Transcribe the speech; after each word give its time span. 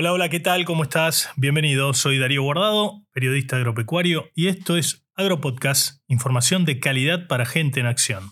Hola, 0.00 0.12
hola, 0.12 0.28
¿qué 0.28 0.38
tal? 0.38 0.64
¿Cómo 0.64 0.84
estás? 0.84 1.28
Bienvenido, 1.34 1.92
soy 1.92 2.20
Darío 2.20 2.44
Guardado, 2.44 3.02
periodista 3.12 3.56
agropecuario, 3.56 4.30
y 4.32 4.46
esto 4.46 4.76
es 4.76 5.04
Agropodcast, 5.16 6.02
información 6.06 6.64
de 6.64 6.78
calidad 6.78 7.26
para 7.26 7.44
gente 7.44 7.80
en 7.80 7.86
acción. 7.86 8.30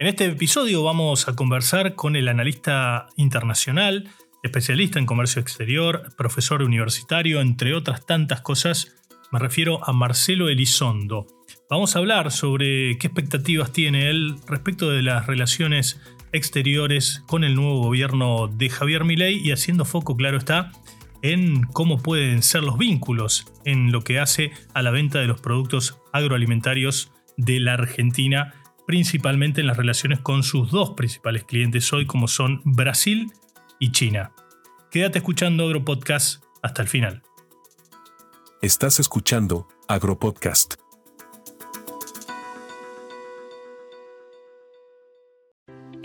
En 0.00 0.08
este 0.08 0.24
episodio 0.24 0.82
vamos 0.82 1.28
a 1.28 1.36
conversar 1.36 1.94
con 1.94 2.16
el 2.16 2.26
analista 2.26 3.06
internacional, 3.14 4.10
especialista 4.42 4.98
en 4.98 5.06
comercio 5.06 5.40
exterior, 5.40 6.12
profesor 6.16 6.60
universitario, 6.60 7.40
entre 7.40 7.74
otras 7.74 8.04
tantas 8.04 8.40
cosas. 8.40 8.96
Me 9.30 9.38
refiero 9.38 9.78
a 9.88 9.92
Marcelo 9.92 10.48
Elizondo. 10.48 11.28
Vamos 11.70 11.94
a 11.94 12.00
hablar 12.00 12.32
sobre 12.32 12.98
qué 12.98 13.06
expectativas 13.06 13.72
tiene 13.72 14.10
él 14.10 14.34
respecto 14.48 14.90
de 14.90 15.02
las 15.02 15.28
relaciones 15.28 16.00
exteriores 16.36 17.22
con 17.26 17.44
el 17.44 17.54
nuevo 17.54 17.82
gobierno 17.82 18.48
de 18.48 18.68
Javier 18.68 19.04
Milei 19.04 19.38
y 19.38 19.52
haciendo 19.52 19.84
foco, 19.84 20.16
claro 20.16 20.38
está, 20.38 20.70
en 21.22 21.64
cómo 21.64 21.98
pueden 21.98 22.42
ser 22.42 22.62
los 22.62 22.78
vínculos 22.78 23.52
en 23.64 23.90
lo 23.90 24.02
que 24.02 24.20
hace 24.20 24.52
a 24.74 24.82
la 24.82 24.90
venta 24.90 25.18
de 25.18 25.26
los 25.26 25.40
productos 25.40 25.98
agroalimentarios 26.12 27.10
de 27.36 27.60
la 27.60 27.74
Argentina, 27.74 28.54
principalmente 28.86 29.60
en 29.60 29.66
las 29.66 29.76
relaciones 29.76 30.20
con 30.20 30.42
sus 30.42 30.70
dos 30.70 30.90
principales 30.90 31.44
clientes 31.44 31.92
hoy, 31.92 32.06
como 32.06 32.28
son 32.28 32.60
Brasil 32.64 33.32
y 33.80 33.92
China. 33.92 34.32
Quédate 34.90 35.18
escuchando 35.18 35.64
Agropodcast 35.64 36.42
hasta 36.62 36.82
el 36.82 36.88
final. 36.88 37.22
Estás 38.62 39.00
escuchando 39.00 39.68
Agropodcast. 39.88 40.85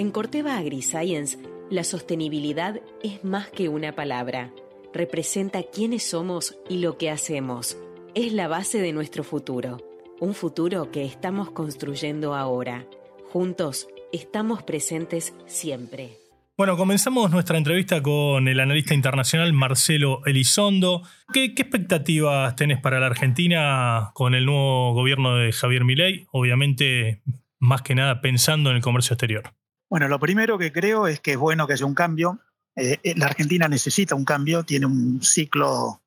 En 0.01 0.09
Corteva 0.09 0.57
AgriScience, 0.57 1.37
la 1.69 1.83
sostenibilidad 1.83 2.81
es 3.03 3.23
más 3.23 3.51
que 3.51 3.69
una 3.69 3.91
palabra. 3.91 4.51
Representa 4.95 5.61
quiénes 5.61 6.01
somos 6.01 6.57
y 6.67 6.79
lo 6.79 6.97
que 6.97 7.11
hacemos. 7.11 7.77
Es 8.15 8.33
la 8.33 8.47
base 8.47 8.81
de 8.81 8.93
nuestro 8.93 9.23
futuro. 9.23 9.77
Un 10.19 10.33
futuro 10.33 10.89
que 10.89 11.05
estamos 11.05 11.51
construyendo 11.51 12.33
ahora. 12.33 12.87
Juntos, 13.31 13.89
estamos 14.11 14.63
presentes 14.63 15.35
siempre. 15.45 16.17
Bueno, 16.57 16.77
comenzamos 16.77 17.29
nuestra 17.29 17.59
entrevista 17.59 18.01
con 18.01 18.47
el 18.47 18.59
analista 18.59 18.95
internacional 18.95 19.53
Marcelo 19.53 20.25
Elizondo. 20.25 21.03
¿Qué, 21.31 21.53
¿Qué, 21.53 21.61
expectativas 21.61 22.55
tenés 22.55 22.81
para 22.81 22.99
la 22.99 23.05
Argentina 23.05 24.09
con 24.15 24.33
el 24.33 24.47
nuevo 24.47 24.95
gobierno 24.95 25.35
de 25.35 25.51
Javier 25.51 25.85
Milei? 25.85 26.25
Obviamente, 26.31 27.21
más 27.59 27.83
que 27.83 27.93
nada 27.93 28.19
pensando 28.19 28.71
en 28.71 28.77
el 28.77 28.81
comercio 28.81 29.13
exterior. 29.13 29.53
Bueno, 29.91 30.07
lo 30.07 30.19
primero 30.19 30.57
que 30.57 30.71
creo 30.71 31.05
es 31.05 31.19
que 31.19 31.33
es 31.33 31.37
bueno 31.37 31.67
que 31.67 31.73
haya 31.73 31.85
un 31.85 31.95
cambio. 31.95 32.39
Eh, 32.77 32.99
eh, 33.03 33.13
la 33.17 33.25
Argentina 33.25 33.67
necesita 33.67 34.15
un 34.15 34.23
cambio, 34.23 34.63
tiene 34.63 34.85
un 34.85 35.21
ciclo 35.21 36.01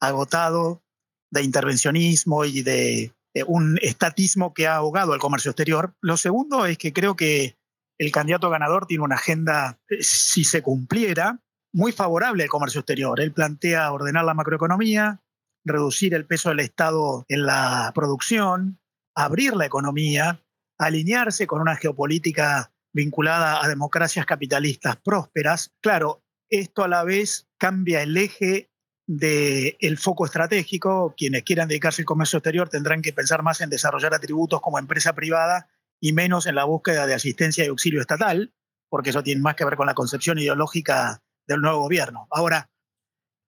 agotado 0.00 0.82
de 1.30 1.42
intervencionismo 1.42 2.44
y 2.44 2.60
de, 2.60 3.14
un 3.46 3.78
estatismo 3.80 4.52
que 4.52 4.66
ha 4.66 4.76
ahogado 4.76 5.14
al 5.14 5.18
comercio 5.18 5.52
exterior. 5.52 5.94
Lo 6.02 6.18
segundo 6.18 6.66
es 6.66 6.76
que 6.76 6.92
creo 6.92 7.16
que 7.16 7.56
el 7.96 8.12
candidato 8.12 8.50
ganador 8.50 8.84
tiene 8.84 9.02
una 9.02 9.14
agenda, 9.14 9.80
eh, 9.88 10.02
si 10.02 10.44
se 10.44 10.60
cumpliera, 10.60 11.40
muy 11.72 11.92
favorable 11.92 12.42
al 12.42 12.50
comercio 12.50 12.80
exterior. 12.80 13.18
Él 13.18 13.32
plantea 13.32 13.90
ordenar 13.92 14.26
la 14.26 14.34
macroeconomía, 14.34 15.22
reducir 15.64 16.12
el 16.12 16.26
peso 16.26 16.50
del 16.50 16.60
Estado 16.60 17.24
en 17.28 17.46
la 17.46 17.92
producción, 17.94 18.78
abrir 19.14 19.56
la 19.56 19.64
economía, 19.64 20.42
alinearse 20.76 21.46
con 21.46 21.62
una 21.62 21.76
geopolítica 21.76 22.71
vinculada 22.92 23.64
a 23.64 23.68
democracias 23.68 24.26
capitalistas 24.26 24.96
prósperas. 24.96 25.72
Claro, 25.80 26.22
esto 26.48 26.84
a 26.84 26.88
la 26.88 27.04
vez 27.04 27.48
cambia 27.58 28.02
el 28.02 28.16
eje 28.16 28.70
del 29.06 29.98
foco 29.98 30.26
estratégico. 30.26 31.14
Quienes 31.16 31.42
quieran 31.42 31.68
dedicarse 31.68 32.02
al 32.02 32.06
comercio 32.06 32.38
exterior 32.38 32.68
tendrán 32.68 33.02
que 33.02 33.12
pensar 33.12 33.42
más 33.42 33.60
en 33.60 33.70
desarrollar 33.70 34.14
atributos 34.14 34.60
como 34.60 34.78
empresa 34.78 35.14
privada 35.14 35.68
y 36.00 36.12
menos 36.12 36.46
en 36.46 36.54
la 36.54 36.64
búsqueda 36.64 37.06
de 37.06 37.14
asistencia 37.14 37.64
y 37.64 37.68
auxilio 37.68 38.00
estatal, 38.00 38.52
porque 38.88 39.10
eso 39.10 39.22
tiene 39.22 39.40
más 39.40 39.54
que 39.54 39.64
ver 39.64 39.76
con 39.76 39.86
la 39.86 39.94
concepción 39.94 40.38
ideológica 40.38 41.22
del 41.46 41.60
nuevo 41.60 41.80
gobierno. 41.80 42.26
Ahora, 42.30 42.70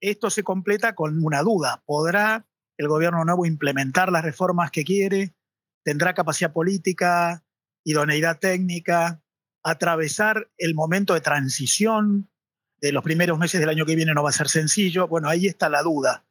esto 0.00 0.30
se 0.30 0.42
completa 0.42 0.94
con 0.94 1.24
una 1.24 1.42
duda. 1.42 1.82
¿Podrá 1.84 2.46
el 2.76 2.88
gobierno 2.88 3.24
nuevo 3.24 3.46
implementar 3.46 4.10
las 4.10 4.24
reformas 4.24 4.70
que 4.70 4.84
quiere? 4.84 5.34
¿Tendrá 5.84 6.14
capacidad 6.14 6.52
política, 6.52 7.44
idoneidad 7.84 8.38
técnica, 8.38 9.23
atravesar 9.64 10.48
el 10.58 10.74
momento 10.74 11.14
de 11.14 11.20
transición 11.20 12.28
de 12.80 12.92
los 12.92 13.02
primeros 13.02 13.38
meses 13.38 13.60
del 13.60 13.70
año 13.70 13.86
que 13.86 13.96
viene 13.96 14.14
no 14.14 14.22
va 14.22 14.28
a 14.28 14.32
ser 14.32 14.48
sencillo. 14.48 15.08
Bueno, 15.08 15.28
ahí 15.28 15.46
está 15.46 15.68
la 15.68 15.82
duda. 15.82 16.24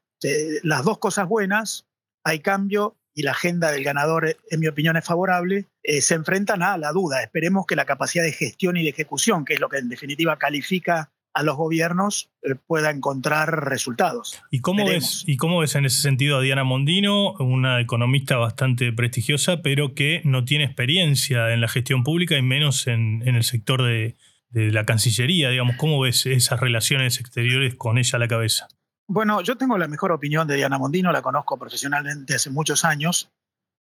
Las 0.62 0.86
dos 0.86 1.00
cosas 1.00 1.28
buenas, 1.28 1.88
hay 2.24 2.40
cambio 2.40 2.96
y 3.14 3.24
la 3.24 3.32
agenda 3.32 3.72
del 3.72 3.84
ganador, 3.84 4.38
en 4.50 4.60
mi 4.60 4.68
opinión, 4.68 4.98
es 4.98 5.06
favorable, 5.06 5.68
eh, 5.84 6.02
se 6.02 6.16
enfrentan 6.16 6.64
a 6.64 6.78
la 6.78 6.92
duda. 6.92 7.22
Esperemos 7.22 7.66
que 7.66 7.76
la 7.76 7.86
capacidad 7.86 8.24
de 8.24 8.32
gestión 8.32 8.78
y 8.78 8.84
de 8.84 8.90
ejecución, 8.90 9.46
que 9.46 9.56
es 9.56 9.60
lo 9.60 9.70
que 9.70 9.78
en 9.78 9.90
definitiva 9.90 10.38
califica 10.38 11.12
a 11.34 11.44
los 11.44 11.56
gobiernos 11.56 12.30
eh, 12.42 12.56
pueda 12.56 12.92
encontrar 12.92 13.66
resultados. 13.68 14.42
¿Y 14.52 14.62
cómo, 14.62 14.86
ves, 14.86 15.24
¿Y 15.26 15.38
cómo 15.38 15.60
ves 15.60 15.76
en 15.76 15.86
ese 15.86 16.02
sentido 16.02 16.38
a 16.38 16.42
Diana 16.42 16.64
Mondino, 16.64 17.34
una 17.34 17.82
economista 17.82 18.38
bastante 18.38 18.92
prestigiosa, 18.94 19.62
pero 19.62 19.96
que 19.96 20.22
no 20.24 20.46
tiene 20.46 20.66
experiencia 20.66 21.52
en 21.52 21.62
la 21.62 21.68
gestión 21.68 22.04
pública 22.04 22.38
y 22.38 22.42
menos 22.42 22.88
en, 22.88 23.24
el 23.26 23.44
sector 23.44 23.84
de, 23.84 24.16
de, 24.50 24.72
la 24.72 24.86
Cancillería? 24.86 25.50
Digamos, 25.50 25.76
¿Cómo 25.78 26.00
ves 26.00 26.26
esas 26.26 26.60
relaciones 26.60 27.20
exteriores 27.20 27.76
con 27.76 27.98
ella 27.98 28.18
a 28.18 28.20
la 28.20 28.28
cabeza? 28.28 28.68
Bueno, 29.08 29.42
yo 29.42 29.58
tengo 29.58 29.78
la 29.78 29.88
mejor 29.88 30.12
opinión 30.12 30.48
de 30.48 30.56
Diana 30.56 30.78
Mondino, 30.78 31.12
la 31.12 31.22
conozco 31.22 31.58
profesionalmente 31.58 32.36
hace 32.36 32.50
muchos 32.50 32.86
años. 32.86 33.32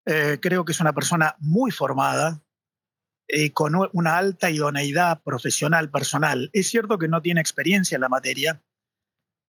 Eh, 0.05 0.39
creo 0.41 0.65
que 0.65 0.73
es 0.73 0.81
una 0.81 0.93
persona 0.93 1.37
muy 1.39 1.71
formada, 1.71 2.43
eh, 3.35 3.51
con 3.51 3.73
una 3.95 4.19
alta 4.19 4.51
idoneidad 4.51 5.23
profesional, 5.23 5.89
personal. 5.89 6.51
Es 6.53 6.69
cierto 6.69 6.99
que 6.99 7.09
no 7.09 7.23
tiene 7.23 7.41
experiencia 7.41 7.95
en 7.95 8.03
la 8.03 8.11
materia, 8.11 8.61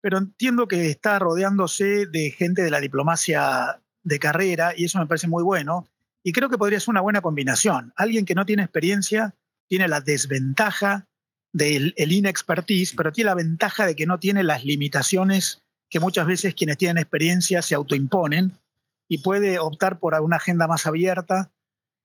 pero 0.02 0.18
entiendo 0.18 0.68
que 0.68 0.90
está 0.90 1.18
rodeándose 1.18 2.04
de 2.04 2.30
gente 2.30 2.62
de 2.62 2.70
la 2.70 2.78
diplomacia 2.78 3.80
de 4.02 4.18
carrera 4.18 4.74
y 4.76 4.84
eso 4.84 4.98
me 4.98 5.06
parece 5.06 5.28
muy 5.28 5.42
bueno. 5.42 5.88
Y 6.22 6.32
creo 6.32 6.50
que 6.50 6.58
podría 6.58 6.78
ser 6.78 6.90
una 6.90 7.00
buena 7.00 7.22
combinación. 7.22 7.94
Alguien 7.96 8.26
que 8.26 8.34
no 8.34 8.44
tiene 8.44 8.64
experiencia 8.64 9.34
tiene 9.66 9.88
la 9.88 10.02
desventaja 10.02 11.06
del 11.50 11.94
el 11.96 12.12
inexpertise, 12.12 12.92
pero 12.94 13.12
tiene 13.12 13.30
la 13.30 13.34
ventaja 13.34 13.86
de 13.86 13.96
que 13.96 14.04
no 14.04 14.18
tiene 14.18 14.42
las 14.42 14.62
limitaciones 14.62 15.62
que 15.88 16.00
muchas 16.00 16.26
veces 16.26 16.54
quienes 16.54 16.76
tienen 16.76 16.98
experiencia 16.98 17.62
se 17.62 17.74
autoimponen 17.74 18.52
y 19.08 19.22
puede 19.22 19.58
optar 19.58 19.98
por 19.98 20.20
una 20.20 20.36
agenda 20.36 20.68
más 20.68 20.86
abierta. 20.86 21.50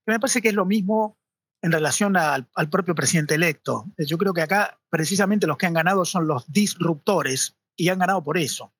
Me 0.07 0.21
parece 0.21 0.41
que 0.41 0.47
es 0.47 0.55
lo 0.55 0.65
mismo 0.65 1.17
en 1.65 1.71
relación 1.71 2.15
al, 2.15 2.47
propio 2.69 2.93
presidente 2.93 3.33
electo. 3.33 3.85
Yo 3.97 4.19
creo 4.19 4.35
que 4.35 4.43
acá 4.43 4.79
precisamente 4.87 5.47
los 5.47 5.57
que 5.57 5.65
han 5.65 5.73
ganado 5.73 6.05
son 6.05 6.27
los 6.27 6.45
disruptores 6.51 7.57
y 7.75 7.89
han 7.89 7.97
ganado 7.97 8.23
por 8.23 8.37
eso. 8.37 8.71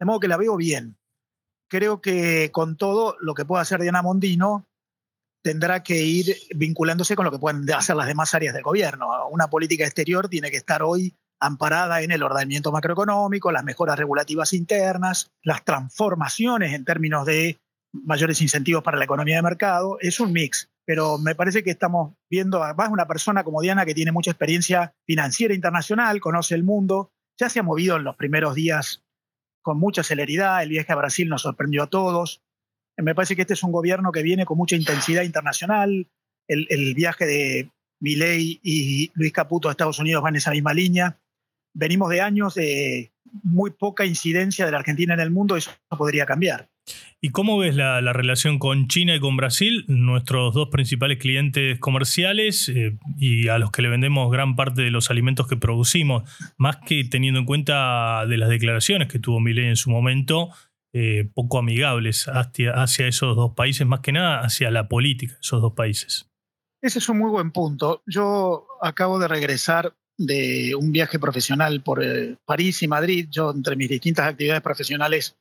De 0.00 0.06
modo 0.06 0.20
que 0.20 0.28
la 0.28 0.38
veo 0.38 0.56
bien. 0.56 0.96
Creo 1.68 2.00
que 2.00 2.50
con 2.50 2.78
todo 2.78 3.18
lo 3.20 3.34
que 3.34 3.44
pueda 3.44 3.60
hacer 3.60 3.82
Diana 3.82 4.00
Mondino 4.00 4.66
tendrá 5.42 5.82
que 5.82 6.00
ir 6.00 6.34
vinculándose 6.56 7.14
con 7.14 7.26
lo 7.26 7.30
que 7.30 7.38
pueden 7.38 7.70
hacer 7.74 7.94
las 7.94 8.06
demás 8.06 8.32
áreas 8.32 8.54
del 8.54 8.62
gobierno. 8.62 9.28
Una 9.28 9.50
política 9.50 9.84
exterior 9.84 10.30
tiene 10.30 10.50
que 10.50 10.56
estar 10.56 10.82
hoy 10.82 11.14
amparada 11.40 12.00
en 12.00 12.10
el 12.10 12.22
ordenamiento 12.22 12.72
macroeconómico, 12.72 13.52
las 13.52 13.64
mejoras 13.64 13.98
regulativas 13.98 14.54
internas, 14.54 15.30
las 15.42 15.62
transformaciones 15.62 16.72
en 16.72 16.86
términos 16.86 17.26
de 17.26 17.60
mayores 17.92 18.40
incentivos 18.40 18.82
para 18.82 18.96
la 18.96 19.04
economía 19.04 19.36
de 19.36 19.42
mercado. 19.42 19.98
Es 20.00 20.20
un 20.20 20.32
mix 20.32 20.70
pero 20.86 21.18
me 21.18 21.34
parece 21.34 21.62
que 21.62 21.70
estamos 21.70 22.14
viendo 22.30 22.62
además 22.62 22.90
una 22.90 23.06
persona 23.06 23.44
como 23.44 23.62
Diana 23.62 23.86
que 23.86 23.94
tiene 23.94 24.12
mucha 24.12 24.30
experiencia 24.30 24.94
financiera 25.06 25.54
internacional, 25.54 26.20
conoce 26.20 26.54
el 26.54 26.62
mundo, 26.62 27.12
ya 27.38 27.48
se 27.48 27.60
ha 27.60 27.62
movido 27.62 27.96
en 27.96 28.04
los 28.04 28.16
primeros 28.16 28.54
días 28.54 29.04
con 29.62 29.78
mucha 29.78 30.02
celeridad, 30.02 30.62
el 30.62 30.68
viaje 30.68 30.92
a 30.92 30.96
Brasil 30.96 31.28
nos 31.28 31.42
sorprendió 31.42 31.84
a 31.84 31.86
todos. 31.88 32.42
Me 32.98 33.14
parece 33.14 33.34
que 33.34 33.42
este 33.42 33.54
es 33.54 33.62
un 33.62 33.72
gobierno 33.72 34.12
que 34.12 34.22
viene 34.22 34.44
con 34.44 34.58
mucha 34.58 34.76
intensidad 34.76 35.22
internacional, 35.22 36.10
el, 36.46 36.66
el 36.68 36.94
viaje 36.94 37.24
de 37.24 37.70
Milei 37.98 38.60
y 38.62 39.10
Luis 39.14 39.32
Caputo 39.32 39.68
a 39.68 39.72
Estados 39.72 39.98
Unidos 39.98 40.22
van 40.22 40.34
en 40.34 40.38
esa 40.38 40.50
misma 40.50 40.74
línea. 40.74 41.18
Venimos 41.72 42.10
de 42.10 42.20
años 42.20 42.54
de 42.54 43.13
muy 43.42 43.70
poca 43.70 44.04
incidencia 44.04 44.64
de 44.64 44.72
la 44.72 44.78
Argentina 44.78 45.14
en 45.14 45.20
el 45.20 45.30
mundo, 45.30 45.56
eso 45.56 45.70
podría 45.88 46.26
cambiar. 46.26 46.68
¿Y 47.20 47.30
cómo 47.30 47.56
ves 47.56 47.74
la, 47.74 48.00
relación 48.12 48.58
con 48.58 48.88
China 48.88 49.14
y 49.14 49.20
con 49.20 49.36
Brasil, 49.36 49.84
nuestros 49.88 50.52
dos 50.52 50.68
principales 50.68 51.18
clientes 51.18 51.78
comerciales 51.78 52.68
eh, 52.68 52.98
y 53.16 53.48
a 53.48 53.58
los 53.58 53.70
que 53.70 53.80
le 53.80 53.88
vendemos 53.88 54.30
gran 54.30 54.56
parte 54.56 54.82
de 54.82 54.90
los 54.90 55.10
alimentos 55.10 55.48
que 55.48 55.56
producimos, 55.56 56.30
más 56.58 56.76
que 56.86 57.02
teniendo 57.04 57.40
en 57.40 57.46
cuenta 57.46 58.26
de 58.26 58.36
las 58.36 58.50
declaraciones 58.50 59.08
que 59.08 59.18
tuvo 59.18 59.40
Milei 59.40 59.68
en 59.68 59.76
su 59.76 59.90
momento, 59.90 60.50
eh, 60.92 61.28
poco 61.34 61.58
amigables 61.58 62.28
hacia, 62.28 62.72
hacia, 62.72 63.08
esos 63.08 63.34
dos 63.34 63.54
países, 63.54 63.86
más 63.86 64.00
que 64.00 64.12
nada 64.12 64.40
hacia 64.40 64.70
la 64.70 64.86
política 64.86 65.32
de 65.32 65.40
esos 65.40 65.62
dos 65.62 65.72
países? 65.72 66.30
Ese 66.82 66.98
es 66.98 67.08
un 67.08 67.18
muy 67.18 67.30
buen 67.30 67.50
punto. 67.50 68.02
Yo 68.06 68.66
acabo 68.82 69.18
de 69.18 69.26
regresar 69.26 69.96
de 70.16 70.74
un 70.74 70.92
viaje 70.92 71.18
profesional 71.18 71.82
por 71.82 72.02
eh, 72.02 72.36
París 72.44 72.82
y 72.82 72.88
Madrid. 72.88 73.28
Yo, 73.30 73.50
entre 73.50 73.76
mis 73.76 73.88
distintas 73.88 74.28
actividades 74.28 74.62
profesionales, 74.62 75.36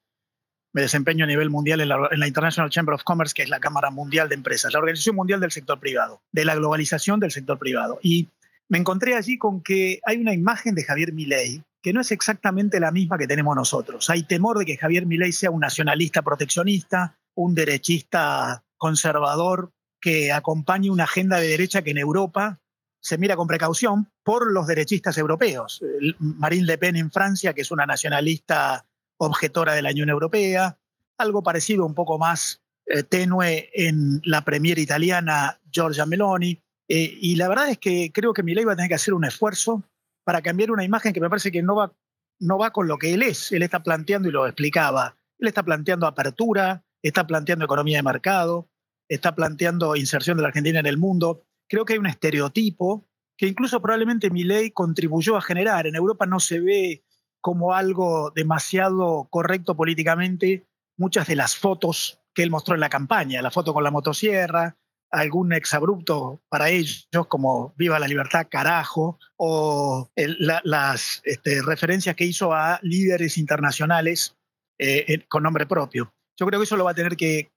me 0.73 0.81
desempeño 0.81 1.25
a 1.25 1.27
nivel 1.27 1.49
mundial 1.49 1.81
en 1.81 1.89
la, 1.89 2.09
en 2.11 2.19
la, 2.19 2.27
International 2.27 2.69
Chamber 2.69 2.95
of 2.95 3.03
Commerce, 3.03 3.33
que 3.33 3.43
es 3.43 3.49
la 3.49 3.59
Cámara 3.59 3.91
Mundial 3.91 4.27
de 4.29 4.35
Empresas, 4.35 4.73
la 4.73 4.79
Organización 4.79 5.15
Mundial 5.15 5.39
del 5.39 5.51
Sector 5.51 5.79
Privado, 5.79 6.21
de 6.31 6.45
la 6.45 6.55
globalización 6.55 7.19
del 7.19 7.31
sector 7.31 7.59
privado. 7.59 7.99
Y 8.01 8.29
me 8.69 8.79
encontré 8.79 9.15
allí 9.15 9.37
con 9.37 9.61
que 9.61 9.99
hay 10.03 10.17
una 10.17 10.33
imagen 10.33 10.73
de 10.73 10.83
Javier 10.83 11.13
Milei 11.13 11.63
que 11.83 11.93
no 11.93 12.01
es 12.01 12.11
exactamente 12.11 12.79
la 12.79 12.91
misma 12.91 13.17
que 13.17 13.27
tenemos 13.27 13.55
nosotros. 13.55 14.09
Hay 14.09 14.23
temor 14.23 14.57
de 14.57 14.65
que 14.65 14.77
Javier 14.77 15.05
Milei 15.05 15.33
sea 15.33 15.51
un 15.51 15.59
nacionalista 15.59 16.21
proteccionista, 16.21 17.17
un 17.35 17.53
derechista 17.53 18.63
conservador 18.77 19.71
que 19.99 20.31
acompañe 20.31 20.89
una 20.89 21.03
agenda 21.03 21.39
de 21.39 21.49
derecha 21.49 21.81
que 21.81 21.91
en 21.91 21.97
Europa 21.97 22.61
se 23.03 23.17
mira 23.17 23.35
con 23.35 23.47
precaución 23.47 24.09
por 24.23 24.49
los 24.49 24.65
derechistas 24.65 25.17
europeos. 25.17 25.81
Marine 26.19 26.65
Le 26.65 26.77
Pen 26.77 26.95
en 26.95 27.11
Francia, 27.11 27.53
que 27.53 27.61
es 27.61 27.71
una 27.71 27.85
nacionalista 27.85 28.85
objetora 29.17 29.73
de 29.73 29.81
la 29.81 29.91
Unión 29.91 30.09
Europea, 30.09 30.77
algo 31.17 31.43
parecido 31.43 31.85
un 31.85 31.93
poco 31.93 32.17
más 32.17 32.61
eh, 32.85 33.03
tenue 33.03 33.69
en 33.73 34.21
la 34.23 34.43
premier 34.45 34.79
italiana 34.79 35.59
Giorgia 35.69 36.05
Meloni. 36.05 36.61
Eh, 36.87 37.17
y 37.21 37.35
la 37.35 37.49
verdad 37.49 37.69
es 37.69 37.77
que 37.77 38.11
creo 38.13 38.33
que 38.33 38.41
Milei 38.41 38.63
va 38.63 38.73
a 38.73 38.75
tener 38.77 38.89
que 38.89 38.95
hacer 38.95 39.13
un 39.13 39.25
esfuerzo 39.25 39.83
para 40.23 40.41
cambiar 40.41 40.71
una 40.71 40.85
imagen 40.85 41.11
que 41.11 41.19
me 41.19 41.29
parece 41.29 41.51
que 41.51 41.61
no 41.61 41.75
va, 41.75 41.93
no 42.39 42.57
va 42.57 42.71
con 42.71 42.87
lo 42.87 42.97
que 42.97 43.13
él 43.13 43.21
es. 43.21 43.51
Él 43.51 43.63
está 43.63 43.83
planteando, 43.83 44.29
y 44.29 44.31
lo 44.31 44.47
explicaba, 44.47 45.17
él 45.39 45.49
está 45.49 45.63
planteando 45.63 46.07
apertura, 46.07 46.85
está 47.01 47.27
planteando 47.27 47.65
economía 47.65 47.97
de 47.97 48.03
mercado, 48.03 48.69
está 49.09 49.35
planteando 49.35 49.97
inserción 49.97 50.37
de 50.37 50.43
la 50.43 50.47
Argentina 50.47 50.79
en 50.79 50.85
el 50.85 50.97
mundo. 50.97 51.43
Creo 51.73 51.85
que 51.85 51.93
hay 51.93 51.99
un 51.99 52.05
estereotipo 52.05 53.09
que 53.35 53.47
incluso 53.47 53.81
probablemente 53.81 54.29
Milei 54.29 54.69
contribuyó 54.69 55.35
a 55.35 55.41
generar. 55.41 55.87
En 55.87 55.95
Europa 55.95 56.27
no 56.27 56.39
se 56.39 56.59
ve 56.59 57.03
como 57.41 57.73
algo 57.73 58.29
demasiado 58.29 59.27
correcto 59.31 59.75
políticamente 59.75 60.67
muchas 60.97 61.25
de 61.25 61.35
las 61.35 61.55
fotos 61.55 62.19
que 62.35 62.43
él 62.43 62.51
mostró 62.51 62.75
en 62.75 62.81
la 62.81 62.89
campaña, 62.89 63.41
la 63.41 63.49
foto 63.49 63.73
con 63.73 63.83
la 63.83 63.89
motosierra, 63.89 64.77
algún 65.09 65.51
exabrupto 65.51 66.43
para 66.47 66.69
ellos, 66.69 67.07
como 67.27 67.73
Viva 67.75 67.97
la 67.97 68.07
Libertad, 68.07 68.45
carajo, 68.51 69.17
o 69.35 70.11
las 70.15 71.23
este, 71.25 71.63
referencias 71.63 72.15
que 72.15 72.25
hizo 72.25 72.53
a 72.53 72.79
líderes 72.83 73.35
internacionales 73.35 74.37
eh, 74.77 75.25
con 75.27 75.41
nombre 75.41 75.65
propio. 75.65 76.13
Yo 76.37 76.45
creo 76.45 76.59
que 76.59 76.65
eso 76.65 76.77
lo 76.77 76.83
va 76.83 76.91
a 76.91 76.95
tener 76.95 77.17
que 77.17 77.51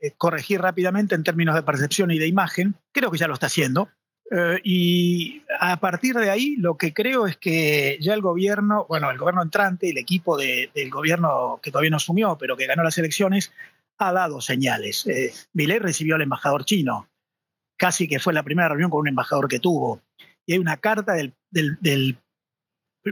eh, 0.00 0.12
corregir 0.16 0.60
rápidamente 0.60 1.14
en 1.14 1.24
términos 1.24 1.54
de 1.54 1.62
percepción 1.62 2.10
y 2.10 2.18
de 2.18 2.26
imagen. 2.26 2.74
Creo 2.92 3.10
que 3.10 3.18
ya 3.18 3.28
lo 3.28 3.34
está 3.34 3.46
haciendo. 3.46 3.88
Eh, 4.30 4.60
y 4.62 5.42
a 5.58 5.78
partir 5.80 6.14
de 6.14 6.30
ahí, 6.30 6.56
lo 6.56 6.76
que 6.76 6.94
creo 6.94 7.26
es 7.26 7.36
que 7.36 7.98
ya 8.00 8.14
el 8.14 8.22
gobierno, 8.22 8.86
bueno, 8.88 9.10
el 9.10 9.18
gobierno 9.18 9.42
entrante, 9.42 9.90
el 9.90 9.98
equipo 9.98 10.36
del 10.36 10.90
gobierno 10.90 11.58
que 11.62 11.70
todavía 11.70 11.90
no 11.90 11.96
asumió, 11.96 12.38
pero 12.38 12.56
que 12.56 12.66
ganó 12.66 12.84
las 12.84 12.96
elecciones, 12.96 13.52
ha 13.98 14.12
dado 14.12 14.40
señales. 14.40 15.06
Eh, 15.06 15.32
recibió 15.80 16.14
al 16.14 16.22
embajador 16.22 16.64
chino, 16.64 17.08
casi 17.76 18.08
que 18.08 18.20
fue 18.20 18.32
la 18.32 18.42
primera 18.42 18.68
reunión 18.68 18.90
con 18.90 19.00
un 19.00 19.08
embajador 19.08 19.48
que 19.48 19.58
tuvo. 19.58 20.00
Y 20.46 20.54
hay 20.54 20.58
una 20.58 20.78
carta 20.78 21.14
del, 21.14 21.34
del, 21.50 22.18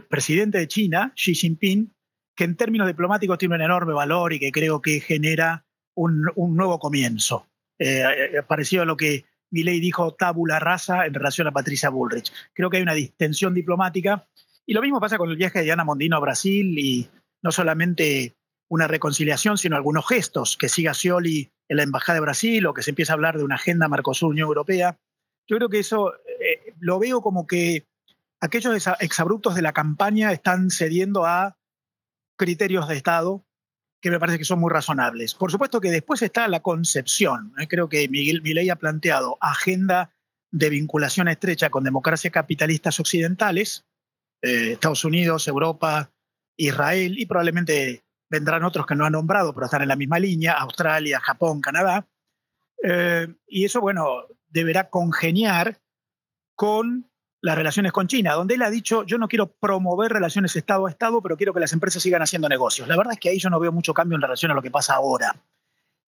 presidente 0.09 0.59
de 0.59 0.69
China, 0.69 1.13
Xi 1.17 1.35
Jinping, 1.35 1.93
que 2.37 2.45
en 2.45 2.57
términos 2.57 2.87
diplomáticos 2.87 3.39
tiene 3.39 3.57
un 3.57 3.63
enorme 3.63 3.93
valor 3.93 4.33
y 4.33 4.39
que 4.39 4.53
creo 4.53 4.81
que 4.81 5.01
genera 5.01 5.67
un, 5.99 6.57
nuevo 6.57 6.79
comienzo. 6.79 7.47
Eh, 7.79 8.03
eh, 8.03 8.43
parecido 8.43 8.83
a 8.83 8.87
lo 8.87 8.97
que 8.97 9.25
Milei 9.51 9.81
dijo 9.81 10.15
tabula 10.15 10.59
rasa 10.59 11.07
en 11.07 11.15
relación 11.15 11.47
a 11.47 11.53
Patricia 11.53 11.91
Bullrich. 11.91 12.33
Creo 12.53 12.71
que 12.71 12.79
hay 12.79 12.83
una 12.83 12.95
distensión 12.95 13.55
diplomática. 13.55 14.27
Y 14.67 14.75
lo 14.75 14.83
mismo 14.83 15.01
pasa 15.01 15.19
con 15.19 15.31
el 15.31 15.37
viaje 15.37 15.61
de 15.61 15.65
Diana 15.65 15.85
Mondino 15.85 16.17
a 16.17 16.21
Brasil 16.21 16.79
y 16.79 17.09
no 17.43 17.51
solamente 17.51 18.37
una 18.69 18.87
reconciliación, 18.87 19.57
sino 19.57 19.77
algunos 19.77 20.07
gestos, 20.07 20.57
que 20.59 20.69
siga 20.69 20.93
Scioli 20.93 21.51
en 21.69 21.77
la 21.77 21.83
Embajada 21.83 22.15
de 22.15 22.21
Brasil 22.21 22.67
o 22.67 22.75
que 22.75 22.83
se 22.83 22.91
empiece 22.91 23.13
a 23.13 23.15
hablar 23.15 23.39
de 23.39 23.45
una 23.45 23.55
agenda 23.55 23.89
Mercosur-Unión 23.89 24.47
Europea. 24.47 24.99
Yo 25.47 25.57
creo 25.57 25.71
que 25.71 25.79
eso 25.79 26.13
eh, 26.15 26.75
lo 26.79 26.99
veo 26.99 27.23
como 27.23 27.47
que 27.47 27.87
aquellos 28.41 28.87
exabruptos 29.01 29.55
de 29.55 29.63
la 29.63 29.73
campaña 29.73 30.33
están 30.33 30.71
cediendo 30.71 31.25
a 31.25 31.57
criterios 32.37 32.87
de 32.89 32.97
Estado 32.97 33.48
que 34.01 34.11
me 34.11 34.21
parece 34.21 34.39
que 34.39 34.45
son 34.45 34.61
muy 34.61 34.71
razonables. 34.71 35.35
Por 35.35 35.51
supuesto 35.51 35.81
que 35.81 35.91
después 35.91 36.23
está 36.23 36.47
la 36.49 36.61
concepción. 36.61 37.53
¿eh? 37.59 37.67
Creo 37.69 37.89
que 37.89 38.09
Miguel 38.09 38.43
Milei 38.43 38.71
ha 38.71 38.77
planteado 38.77 39.37
agenda 39.41 40.11
de 40.51 40.71
vinculación 40.71 41.29
estrecha 41.29 41.71
con 41.71 41.85
democracias 41.85 42.33
capitalistas 42.33 43.01
occidentales, 43.01 43.85
eh, 44.43 44.73
Estados 44.73 45.05
Unidos, 45.05 45.49
Europa, 45.49 46.11
Israel 46.57 47.19
y 47.19 47.27
probablemente 47.27 48.05
vendrán 48.31 48.65
otros 48.65 48.87
que 48.87 48.95
no 48.95 49.05
han 49.05 49.13
nombrado, 49.13 49.55
pero 49.55 49.67
están 49.67 49.83
en 49.83 49.89
la 49.89 49.97
misma 49.97 50.19
línea, 50.19 50.53
Australia, 50.53 51.21
Japón, 51.21 51.61
Canadá. 51.61 52.07
Eh, 52.83 53.27
y 53.47 53.65
eso, 53.65 53.81
bueno, 53.81 54.25
deberá 54.49 54.91
congeniar 54.91 55.81
con 56.55 57.08
las 57.41 57.57
relaciones 57.57 57.93
con 57.93 58.09
China, 58.09 58.35
donde 58.35 58.55
él 58.55 58.63
ha 58.63 58.71
dicho, 58.71 59.05
yo 59.05 59.19
no 59.19 59.29
quiero 59.29 59.47
promover 59.47 60.13
relaciones 60.13 60.57
Estado 60.57 60.87
a 60.87 60.91
Estado, 60.91 61.23
pero 61.23 61.37
quiero 61.37 61.55
que 61.55 61.61
las 61.61 61.73
empresas 61.73 62.03
sigan 62.03 62.23
haciendo 62.23 62.49
negocios. 62.49 62.89
La 62.89 62.97
verdad 62.97 63.15
es 63.15 63.21
que 63.21 63.29
ahí 63.29 63.39
yo 63.39 63.51
no 63.51 63.61
veo 63.61 63.73
mucho 63.73 63.95
cambio 63.95 64.17
en 64.17 64.23
relación 64.23 64.51
a 64.51 64.55
lo 64.55 64.63
que 64.63 64.71
pasa 64.71 64.95
ahora. 64.95 65.37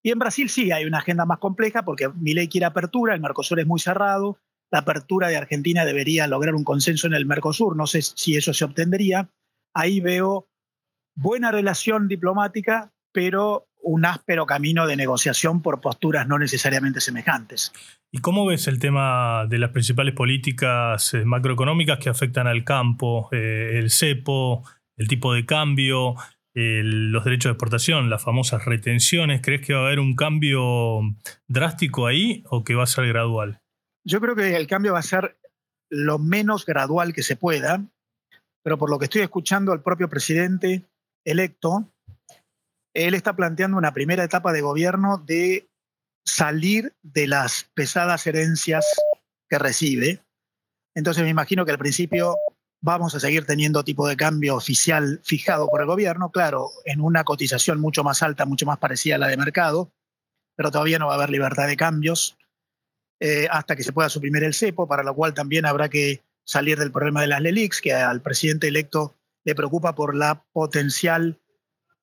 Y 0.03 0.11
en 0.11 0.19
Brasil 0.19 0.49
sí 0.49 0.73
hay 0.73 0.85
una 0.85 0.99
agenda 0.99 1.27
más 1.27 1.39
compleja 1.39 1.85
porque 1.85 2.09
mi 2.09 2.35
ley 2.35 2.49
quiere 2.49 2.67
apertura, 2.67 3.15
el 3.15 3.21
Mercosur 3.21 3.61
es 3.61 3.67
muy 3.67 3.79
cerrado, 3.79 4.39
la 4.71 4.81
apertura 4.81 5.29
de 5.29 5.37
Argentina 5.37 5.85
debería 5.85 6.27
lograr 6.27 6.55
un 6.55 6.65
consenso 6.65 7.07
en 7.07 7.15
el 7.15 7.27
Mercosur, 7.27 7.77
no 7.77 7.87
sé 7.87 8.03
si 8.03 8.37
eso 8.37 8.55
se 8.55 8.65
obtendría. 8.65 9.29
Ahí 9.75 10.01
veo 10.01 10.49
buena 11.15 11.51
relación 11.51 12.09
diplomática, 12.09 12.93
pero 13.13 13.69
un 13.83 14.05
áspero 14.05 14.47
camino 14.47 14.87
de 14.87 14.97
negociación 14.97 15.63
por 15.63 15.81
posturas 15.81 16.27
no 16.27 16.39
necesariamente 16.39 17.01
semejantes. 17.01 17.73
¿Y 18.13 18.19
cómo 18.19 18.47
ves 18.47 18.67
el 18.67 18.79
tema 18.79 19.47
de 19.49 19.59
las 19.59 19.71
principales 19.71 20.15
políticas 20.15 21.15
eh, 21.15 21.25
macroeconómicas 21.25 21.99
que 21.99 22.09
afectan 22.09 22.47
al 22.47 22.65
campo, 22.65 23.29
eh, 23.33 23.79
el 23.79 23.91
cepo, 23.91 24.65
el 24.97 25.09
tipo 25.09 25.33
de 25.33 25.47
cambio, 25.47 26.15
los 26.53 27.25
derechos 27.25 27.51
de 27.51 27.53
exportación, 27.53 28.11
las 28.11 28.23
famosas 28.23 28.65
retenciones? 28.65 29.41
¿Crees 29.41 29.65
que 29.65 29.73
va 29.73 29.81
a 29.81 29.87
haber 29.87 30.01
un 30.01 30.15
cambio 30.15 31.01
drástico 31.47 32.07
ahí 32.07 32.43
o 32.51 32.65
que 32.65 32.75
va 32.75 32.83
a 32.83 32.87
ser 32.87 33.07
gradual? 33.07 33.61
Yo 34.05 34.21
creo 34.21 34.35
que 34.35 34.57
el 34.57 34.67
cambio 34.67 34.93
va 34.93 34.99
a 34.99 35.03
ser 35.03 35.39
lo 35.91 36.19
menos 36.19 36.65
gradual 36.65 37.13
que 37.13 37.23
se 37.23 37.37
pueda, 37.37 37.85
pero 38.63 38.79
por 38.79 38.91
lo 38.91 38.99
que 38.99 39.05
estoy 39.05 39.23
escuchando 39.23 39.73
al 39.73 39.83
propio 39.83 40.09
presidente 40.09 40.85
electo, 41.25 41.93
él 42.95 43.15
está 43.15 43.35
planteando 43.37 43.77
una 43.77 43.93
primera 43.93 44.25
etapa 44.25 44.53
de 44.53 44.61
gobierno 44.61 45.19
de 45.19 45.69
salir 46.25 46.95
de 47.03 47.27
las 47.27 47.71
pesadas 47.75 48.27
herencias 48.27 48.87
que 49.49 49.59
recibe. 49.59 50.23
Entonces 50.95 51.23
me 51.23 51.31
imagino 51.31 51.65
que 51.65 51.73
al 51.73 51.79
principio 51.79 52.37
vamos 52.83 53.15
a 53.15 53.21
seguir 53.21 53.45
teniendo 53.45 53.85
tipo 53.85 54.09
de 54.09 54.17
cambio 54.17 54.57
oficial 54.57 55.21
fijado 55.23 55.69
por 55.69 55.81
el 55.81 55.87
gobierno, 55.87 56.31
claro, 56.31 56.71
en 56.85 57.01
una 57.01 57.25
cotización 57.25 57.81
mucho 57.81 58.03
más 58.03 58.23
alta, 58.23 58.47
mucho 58.47 58.67
más 58.67 58.79
parecida 58.79 59.17
a 59.17 59.19
la 59.19 59.29
de 59.29 59.37
mercado, 59.37 59.93
pero 60.57 60.71
todavía 60.71 60.99
no 60.99 61.07
va 61.07 61.13
a 61.13 61.17
haber 61.17 61.31
libertad 61.31 61.67
de 61.67 61.77
cambios 61.77 62.37
eh, 63.21 63.49
hasta 63.51 63.77
que 63.77 63.83
se 63.83 63.93
pueda 63.93 64.09
suprimir 64.09 64.45
el 64.45 64.55
cepo, 64.55 64.89
para 64.89 65.03
lo 65.03 65.15
cual 65.15 65.35
también 65.35 65.67
habrá 65.67 65.89
que 65.89 66.23
salir 66.45 66.79
del 66.79 66.91
problema 66.91 67.21
de 67.21 67.29
las 67.29 67.43
LELIX, 67.43 67.81
que 67.81 67.93
al 67.93 68.23
presidente 68.23 68.69
electo 68.69 69.15
le 69.45 69.55
preocupa 69.55 69.95
por 69.95 70.15
la 70.15 70.43
potencial 70.53 71.39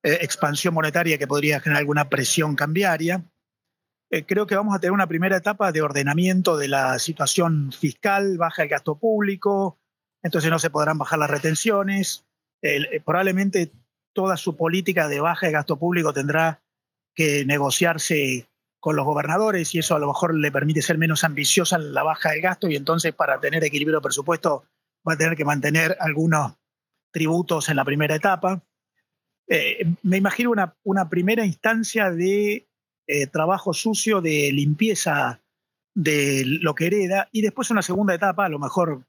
eh, 0.02 0.18
expansión 0.20 0.74
monetaria 0.74 1.18
que 1.18 1.26
podría 1.26 1.60
generar 1.60 1.80
alguna 1.80 2.08
presión 2.08 2.54
cambiaria. 2.54 3.24
Eh, 4.10 4.24
creo 4.24 4.46
que 4.46 4.56
vamos 4.56 4.74
a 4.74 4.78
tener 4.78 4.92
una 4.92 5.06
primera 5.06 5.36
etapa 5.36 5.72
de 5.72 5.82
ordenamiento 5.82 6.56
de 6.56 6.68
la 6.68 6.98
situación 6.98 7.72
fiscal, 7.72 8.38
baja 8.38 8.62
el 8.62 8.68
gasto 8.68 8.98
público, 8.98 9.78
entonces 10.22 10.50
no 10.50 10.58
se 10.58 10.70
podrán 10.70 10.98
bajar 10.98 11.18
las 11.18 11.30
retenciones. 11.30 12.24
Eh, 12.62 13.00
probablemente 13.04 13.72
toda 14.14 14.36
su 14.36 14.56
política 14.56 15.08
de 15.08 15.20
baja 15.20 15.46
de 15.46 15.52
gasto 15.52 15.78
público 15.78 16.12
tendrá 16.12 16.62
que 17.14 17.44
negociarse 17.44 18.48
con 18.80 18.96
los 18.96 19.04
gobernadores 19.04 19.74
y 19.74 19.80
eso 19.80 19.96
a 19.96 19.98
lo 19.98 20.06
mejor 20.06 20.34
le 20.34 20.52
permite 20.52 20.82
ser 20.82 20.98
menos 20.98 21.24
ambiciosa 21.24 21.76
en 21.76 21.92
la 21.92 22.04
baja 22.04 22.30
del 22.30 22.40
gasto 22.40 22.68
y 22.68 22.76
entonces 22.76 23.12
para 23.12 23.40
tener 23.40 23.64
equilibrio 23.64 23.98
de 23.98 24.02
presupuesto 24.02 24.64
va 25.06 25.14
a 25.14 25.16
tener 25.16 25.36
que 25.36 25.44
mantener 25.44 25.96
algunos 26.00 26.52
tributos 27.12 27.68
en 27.68 27.76
la 27.76 27.84
primera 27.84 28.14
etapa. 28.14 28.62
Eh, 29.48 29.94
me 30.02 30.18
imagino 30.18 30.52
una, 30.84 31.08
primera 31.08 31.44
instancia 31.44 32.10
de 32.10 32.68
eh, 33.06 33.26
trabajo 33.28 33.72
sucio, 33.72 34.20
de 34.20 34.52
limpieza 34.52 35.40
de 35.94 36.44
lo 36.44 36.74
que 36.74 36.86
hereda, 36.86 37.28
y 37.32 37.40
después 37.40 37.70
una 37.70 37.82
segunda 37.82 38.14
etapa, 38.14 38.44
a 38.44 38.50
lo 38.50 38.58
mejor 38.58 39.04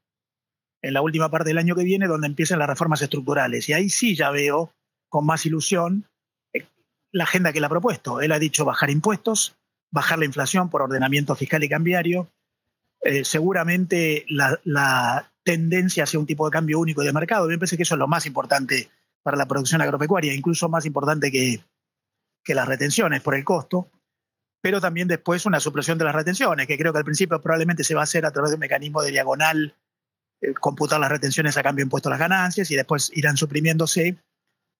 en 0.82 0.94
la 0.94 1.02
última 1.02 1.30
parte 1.30 1.50
del 1.50 1.58
año 1.58 1.76
que 1.76 1.84
viene, 1.84 2.06
donde 2.06 2.26
empiezan 2.26 2.58
las 2.58 2.68
reformas 2.68 3.02
estructurales. 3.02 3.68
Y 3.68 3.74
ahí 3.74 3.90
sí 3.90 4.16
ya 4.16 4.30
veo 4.30 4.72
con 5.10 5.26
más 5.26 5.44
ilusión 5.44 6.06
eh, 6.54 6.66
la 7.12 7.24
agenda 7.24 7.52
que 7.52 7.58
él 7.58 7.64
ha 7.64 7.68
propuesto. 7.68 8.22
Él 8.22 8.32
ha 8.32 8.38
dicho 8.38 8.64
bajar 8.64 8.88
impuestos, 8.88 9.56
bajar 9.92 10.18
la 10.18 10.24
inflación 10.24 10.70
por 10.70 10.82
ordenamiento 10.82 11.36
fiscal 11.36 11.62
y 11.62 11.68
cambiario, 11.68 12.28
seguramente 13.22 14.26
la, 14.28 15.30
tendencia 15.42 16.04
hacia 16.04 16.20
un 16.20 16.26
tipo 16.26 16.44
de 16.44 16.52
cambio 16.52 16.78
único 16.78 17.02
de 17.02 17.14
mercado. 17.14 17.48
Me 17.48 17.56
parece 17.56 17.78
que 17.78 17.84
eso 17.84 17.94
es 17.94 17.98
lo 17.98 18.06
más 18.06 18.26
importante 18.26 18.90
para 19.22 19.36
la 19.36 19.46
producción 19.46 19.82
agropecuaria, 19.82 20.34
incluso 20.34 20.68
más 20.68 20.86
importante 20.86 21.30
que, 21.30 21.62
que 22.44 22.54
las 22.54 22.68
retenciones 22.68 23.20
por 23.20 23.34
el 23.34 23.44
costo, 23.44 23.90
pero 24.62 24.80
también 24.80 25.08
después 25.08 25.46
una 25.46 25.60
supresión 25.60 25.98
de 25.98 26.04
las 26.04 26.14
retenciones, 26.14 26.66
que 26.66 26.78
creo 26.78 26.92
que 26.92 26.98
al 26.98 27.04
principio 27.04 27.40
probablemente 27.40 27.84
se 27.84 27.94
va 27.94 28.02
a 28.02 28.04
hacer 28.04 28.26
a 28.26 28.30
través 28.30 28.50
de 28.50 28.56
un 28.56 28.60
mecanismo 28.60 29.02
de 29.02 29.10
diagonal, 29.10 29.74
eh, 30.40 30.54
computar 30.54 31.00
las 31.00 31.10
retenciones 31.10 31.56
a 31.56 31.62
cambio 31.62 31.82
de 31.82 31.86
impuesto 31.86 32.08
a 32.08 32.12
las 32.12 32.20
ganancias 32.20 32.70
y 32.70 32.76
después 32.76 33.10
irán 33.14 33.36
suprimiéndose 33.36 34.18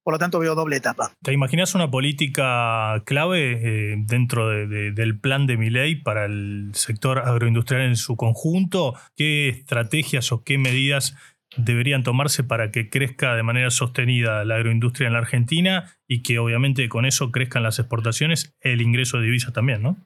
por 0.02 0.14
lo 0.14 0.18
tanto, 0.18 0.38
veo 0.38 0.54
doble 0.54 0.76
etapa. 0.76 1.12
¿Te 1.22 1.32
imaginas 1.32 1.74
una 1.74 1.90
política 1.90 3.02
clave 3.04 3.92
eh, 3.92 3.96
dentro 3.98 4.48
del 4.48 5.18
plan 5.18 5.46
de 5.46 5.58
Miley 5.58 5.96
para 5.96 6.24
el 6.24 6.70
sector 6.72 7.18
agroindustrial 7.18 7.82
en 7.82 7.96
su 7.96 8.16
conjunto? 8.16 8.94
¿Qué 9.14 9.50
estrategias 9.50 10.32
o 10.32 10.42
qué 10.42 10.56
medidas 10.56 11.16
deberían 11.56 12.02
tomarse 12.02 12.44
para 12.44 12.70
que 12.70 12.88
crezca 12.90 13.34
de 13.34 13.42
manera 13.42 13.70
sostenida 13.70 14.44
la 14.44 14.56
agroindustria 14.56 15.08
en 15.08 15.14
la 15.14 15.18
Argentina 15.18 15.90
y 16.06 16.22
que 16.22 16.38
obviamente 16.38 16.88
con 16.88 17.06
eso 17.06 17.30
crezcan 17.32 17.62
las 17.62 17.78
exportaciones, 17.78 18.54
el 18.60 18.80
ingreso 18.80 19.18
de 19.18 19.24
divisas 19.24 19.52
también, 19.52 19.82
¿no? 19.82 19.96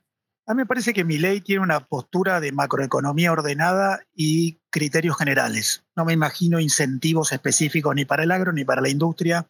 A 0.46 0.52
mí 0.52 0.58
me 0.58 0.66
parece 0.66 0.92
que 0.92 1.04
mi 1.04 1.16
ley 1.16 1.40
tiene 1.40 1.62
una 1.62 1.80
postura 1.80 2.38
de 2.38 2.52
macroeconomía 2.52 3.32
ordenada 3.32 4.00
y 4.14 4.60
criterios 4.68 5.16
generales. 5.16 5.86
No 5.96 6.04
me 6.04 6.12
imagino 6.12 6.60
incentivos 6.60 7.32
específicos 7.32 7.94
ni 7.94 8.04
para 8.04 8.24
el 8.24 8.30
agro 8.30 8.52
ni 8.52 8.64
para 8.64 8.82
la 8.82 8.90
industria 8.90 9.48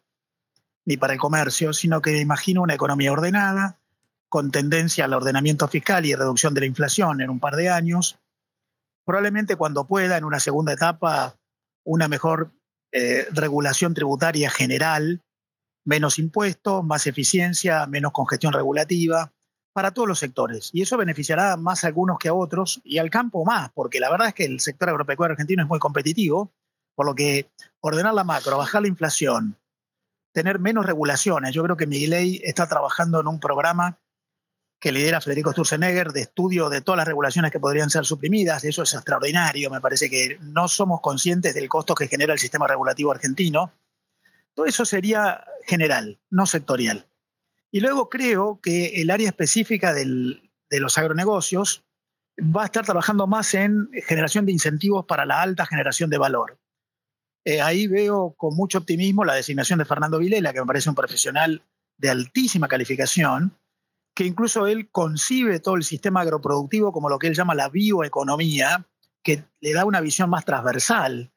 ni 0.85 0.97
para 0.97 1.13
el 1.13 1.19
comercio, 1.19 1.73
sino 1.73 2.01
que 2.01 2.19
imagino 2.21 2.61
una 2.61 2.75
economía 2.75 3.11
ordenada, 3.11 3.79
con 4.29 4.51
tendencia 4.51 5.05
al 5.05 5.13
ordenamiento 5.13 5.67
fiscal 5.67 6.05
y 6.05 6.13
reducción 6.13 6.53
de 6.53 6.61
la 6.61 6.65
inflación 6.67 7.21
en 7.21 7.29
un 7.29 7.39
par 7.39 7.55
de 7.55 7.69
años. 7.69 8.19
Probablemente 9.03 9.55
cuando 9.55 9.87
pueda, 9.87 10.17
en 10.17 10.23
una 10.23 10.39
segunda 10.39 10.73
etapa, 10.73 11.37
una 11.85 12.07
mejor 12.07 12.51
eh, 12.91 13.27
regulación 13.31 13.93
tributaria 13.93 14.49
general, 14.49 15.21
menos 15.85 16.19
impuestos, 16.19 16.83
más 16.83 17.07
eficiencia, 17.07 17.85
menos 17.85 18.11
congestión 18.11 18.53
regulativa 18.53 19.31
para 19.73 19.91
todos 19.91 20.07
los 20.07 20.19
sectores. 20.19 20.69
Y 20.73 20.81
eso 20.81 20.97
beneficiará 20.97 21.57
más 21.57 21.83
a 21.83 21.87
algunos 21.87 22.17
que 22.17 22.29
a 22.29 22.33
otros 22.33 22.81
y 22.83 22.97
al 22.97 23.09
campo 23.09 23.45
más, 23.45 23.71
porque 23.73 23.99
la 23.99 24.09
verdad 24.09 24.29
es 24.29 24.33
que 24.33 24.45
el 24.45 24.59
sector 24.59 24.89
agropecuario 24.89 25.33
argentino 25.33 25.63
es 25.63 25.69
muy 25.69 25.79
competitivo, 25.79 26.53
por 26.95 27.05
lo 27.05 27.13
que 27.13 27.51
ordenar 27.81 28.13
la 28.13 28.23
macro, 28.23 28.57
bajar 28.57 28.81
la 28.81 28.87
inflación, 28.87 29.57
tener 30.33 30.59
menos 30.59 30.85
regulaciones. 30.85 31.53
Yo 31.53 31.63
creo 31.63 31.77
que 31.77 31.87
Miguel 31.87 32.39
está 32.43 32.67
trabajando 32.67 33.19
en 33.19 33.27
un 33.27 33.39
programa 33.39 33.99
que 34.79 34.91
lidera 34.91 35.21
Federico 35.21 35.51
Sturzenegger 35.51 36.11
de 36.11 36.21
estudio 36.21 36.69
de 36.69 36.81
todas 36.81 36.97
las 36.97 37.07
regulaciones 37.07 37.51
que 37.51 37.59
podrían 37.59 37.89
ser 37.89 38.05
suprimidas. 38.05 38.63
Eso 38.63 38.83
es 38.83 38.93
extraordinario. 38.93 39.69
Me 39.69 39.81
parece 39.81 40.09
que 40.09 40.37
no 40.41 40.67
somos 40.67 41.01
conscientes 41.01 41.55
del 41.55 41.69
costo 41.69 41.95
que 41.95 42.07
genera 42.07 42.33
el 42.33 42.39
sistema 42.39 42.67
regulativo 42.67 43.11
argentino. 43.11 43.71
Todo 44.53 44.65
eso 44.65 44.85
sería 44.85 45.43
general, 45.65 46.19
no 46.29 46.45
sectorial. 46.45 47.07
Y 47.71 47.79
luego 47.79 48.09
creo 48.09 48.59
que 48.61 49.01
el 49.01 49.09
área 49.09 49.27
específica 49.27 49.93
de 49.93 50.39
los 50.79 50.97
agronegocios 50.97 51.83
va 52.39 52.63
a 52.63 52.65
estar 52.65 52.85
trabajando 52.85 53.27
más 53.27 53.53
en 53.53 53.89
generación 54.05 54.45
de 54.45 54.51
incentivos 54.51 55.05
para 55.05 55.25
la 55.25 55.41
alta 55.41 55.65
generación 55.65 56.09
de 56.09 56.17
valor. 56.17 56.59
Eh, 57.45 57.61
ahí 57.61 57.87
veo 57.87 58.33
con 58.37 58.55
mucho 58.55 58.79
optimismo 58.79 59.23
la 59.23 59.35
designación 59.35 59.79
de 59.79 59.85
Fernando 59.85 60.17
Vilela, 60.19 60.51
que 60.51 60.59
me 60.59 60.65
parece 60.65 60.89
un 60.89 60.95
profesional 60.95 61.61
de 61.97 62.09
altísima 62.09 62.67
calificación, 62.67 63.57
que 64.15 64.25
incluso 64.25 64.65
él 64.65 64.89
concibe 64.89 65.59
todo 65.59 65.75
el 65.75 65.83
sistema 65.83 66.21
agroproductivo 66.21 66.93
como 66.93 67.09
lo 67.09 67.19
que 67.19 67.27
él 67.27 67.35
llama 67.35 67.53
la 67.53 67.69
bioeconomía, 67.69 68.87
que 69.21 69.43
le 69.59 69.73
da 69.73 69.85
una 69.85 69.99
visión 69.99 70.29
más 70.29 70.45
transversal 70.45 71.31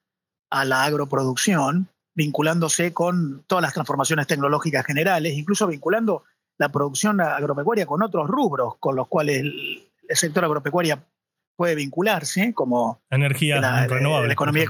a 0.50 0.64
la 0.64 0.84
agroproducción, 0.84 1.88
vinculándose 2.14 2.94
con 2.94 3.44
todas 3.46 3.62
las 3.62 3.74
transformaciones 3.74 4.28
tecnológicas 4.28 4.86
generales, 4.86 5.36
incluso 5.36 5.66
vinculando 5.66 6.24
la 6.56 6.70
producción 6.70 7.20
agropecuaria 7.20 7.86
con 7.86 8.02
otros 8.02 8.28
rubros 8.28 8.76
con 8.78 8.96
los 8.96 9.08
cuales 9.08 9.40
el, 9.40 9.84
sector 10.10 10.44
agropecuario 10.44 11.02
puede 11.56 11.74
vincularse, 11.74 12.54
como 12.54 13.02
energía 13.10 13.60
renovable, 13.86 14.28
la 14.28 14.32
economía 14.32 14.64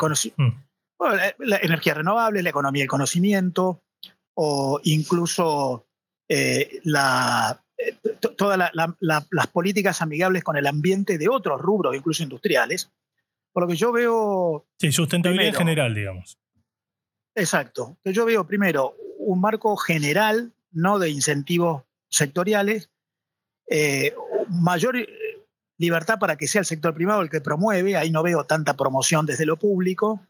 la 1.38 1.56
energía 1.58 1.94
renovable, 1.94 2.42
la 2.42 2.50
economía 2.50 2.82
del 2.82 2.88
conocimiento 2.88 3.82
o 4.34 4.80
incluso 4.82 5.86
eh, 6.28 6.80
eh, 6.82 7.60
todas 8.36 8.70
las 9.00 9.46
políticas 9.48 10.02
amigables 10.02 10.44
con 10.44 10.56
el 10.56 10.66
ambiente 10.66 11.18
de 11.18 11.28
otros 11.28 11.60
rubros, 11.60 11.94
incluso 11.94 12.22
industriales. 12.22 12.90
Por 13.52 13.64
lo 13.64 13.68
que 13.68 13.76
yo 13.76 13.92
veo... 13.92 14.66
Sí, 14.78 14.92
sustentabilidad 14.92 15.48
en 15.48 15.54
general, 15.54 15.94
digamos. 15.94 16.38
Exacto. 17.34 17.96
Yo 18.04 18.24
veo 18.24 18.46
primero 18.46 18.94
un 19.18 19.40
marco 19.40 19.76
general, 19.76 20.52
no 20.72 20.98
de 20.98 21.10
incentivos 21.10 21.82
sectoriales, 22.08 22.90
eh, 23.68 24.14
mayor 24.48 24.96
libertad 25.76 26.18
para 26.18 26.36
que 26.36 26.48
sea 26.48 26.60
el 26.60 26.66
sector 26.66 26.94
privado 26.94 27.22
el 27.22 27.30
que 27.30 27.40
promueve, 27.40 27.96
ahí 27.96 28.10
no 28.10 28.22
veo 28.22 28.44
tanta 28.44 28.74
promoción 28.74 29.26
desde 29.26 29.46
lo 29.46 29.56
público, 29.56 30.20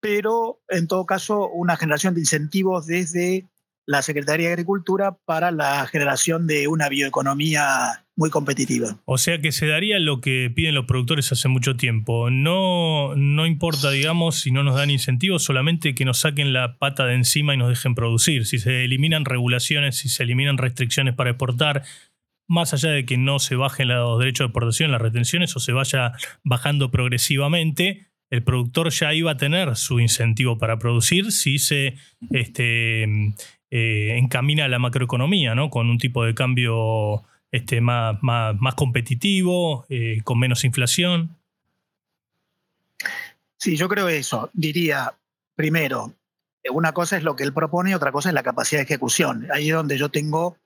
pero 0.00 0.60
en 0.68 0.86
todo 0.86 1.06
caso 1.06 1.48
una 1.48 1.76
generación 1.76 2.14
de 2.14 2.20
incentivos 2.20 2.86
desde 2.86 3.46
la 3.88 4.02
Secretaría 4.02 4.48
de 4.48 4.52
Agricultura 4.52 5.16
para 5.24 5.50
la 5.50 5.86
generación 5.86 6.46
de 6.46 6.68
una 6.68 6.90
bioeconomía 6.90 8.04
muy 8.16 8.28
competitiva. 8.28 8.98
O 9.06 9.16
sea 9.16 9.38
que 9.38 9.50
se 9.50 9.66
daría 9.66 9.98
lo 9.98 10.20
que 10.20 10.52
piden 10.54 10.74
los 10.74 10.84
productores 10.84 11.32
hace 11.32 11.48
mucho 11.48 11.74
tiempo. 11.78 12.28
No, 12.28 13.16
no 13.16 13.46
importa, 13.46 13.90
digamos, 13.90 14.40
si 14.40 14.50
no 14.50 14.62
nos 14.62 14.76
dan 14.76 14.90
incentivos, 14.90 15.42
solamente 15.42 15.94
que 15.94 16.04
nos 16.04 16.20
saquen 16.20 16.52
la 16.52 16.76
pata 16.78 17.06
de 17.06 17.14
encima 17.14 17.54
y 17.54 17.56
nos 17.56 17.70
dejen 17.70 17.94
producir. 17.94 18.44
Si 18.44 18.58
se 18.58 18.84
eliminan 18.84 19.24
regulaciones, 19.24 19.96
si 19.96 20.10
se 20.10 20.22
eliminan 20.22 20.58
restricciones 20.58 21.14
para 21.14 21.30
exportar, 21.30 21.82
más 22.46 22.74
allá 22.74 22.90
de 22.90 23.06
que 23.06 23.16
no 23.16 23.38
se 23.38 23.56
bajen 23.56 23.88
los 23.88 24.18
derechos 24.18 24.44
de 24.44 24.48
exportación, 24.48 24.92
las 24.92 25.00
retenciones, 25.00 25.56
o 25.56 25.60
se 25.60 25.72
vaya 25.72 26.12
bajando 26.44 26.90
progresivamente, 26.90 28.08
el 28.30 28.42
productor 28.42 28.90
ya 28.90 29.14
iba 29.14 29.30
a 29.30 29.36
tener 29.38 29.76
su 29.76 29.98
incentivo 29.98 30.58
para 30.58 30.78
producir 30.78 31.32
si 31.32 31.58
se 31.58 31.94
este, 32.30 33.06
eh, 33.70 34.16
encamina 34.16 34.68
la 34.68 34.78
macroeconomía, 34.78 35.54
¿no? 35.54 35.70
Con 35.70 35.90
un 35.90 35.98
tipo 35.98 36.24
de 36.24 36.34
cambio 36.34 37.24
este, 37.50 37.80
más, 37.80 38.16
más, 38.22 38.74
competitivo, 38.74 39.86
eh, 39.88 40.20
con 40.24 40.38
menos 40.38 40.64
inflación. 40.64 41.36
Sí, 43.56 43.76
yo 43.76 43.88
creo 43.88 44.08
eso. 44.08 44.50
Diría, 44.52 45.14
primero, 45.54 46.14
una 46.70 46.92
cosa 46.92 47.16
es 47.16 47.22
lo 47.22 47.36
que 47.36 47.44
él 47.44 47.52
propone 47.52 47.90
y 47.90 47.94
otra 47.94 48.12
cosa 48.12 48.28
es 48.28 48.34
la 48.34 48.42
capacidad 48.42 48.80
de 48.80 48.84
ejecución. 48.84 49.48
Ahí 49.52 49.68
es 49.68 49.74
donde 49.74 49.98
yo 49.98 50.08
tengo 50.08 50.56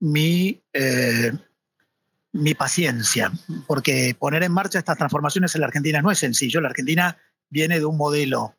mi, 0.00 0.60
eh, 0.72 1.32
mi 2.32 2.54
paciencia, 2.54 3.32
porque 3.66 4.14
poner 4.18 4.42
en 4.42 4.52
marcha 4.52 4.78
estas 4.78 4.98
transformaciones 4.98 5.54
en 5.54 5.60
la 5.60 5.68
Argentina 5.68 6.02
no 6.02 6.10
es 6.10 6.18
sencillo. 6.18 6.60
La 6.60 6.68
Argentina 6.68 7.16
viene 7.48 7.78
de 7.78 7.84
un 7.84 7.96
modelo, 7.96 8.54